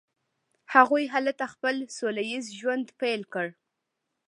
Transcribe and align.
هغوی 0.73 1.03
هلته 1.13 1.45
خپل 1.53 1.75
سوله 1.97 2.23
ایز 2.31 2.45
ژوند 2.59 2.85
پیل 2.99 3.21
کړ. 3.33 3.47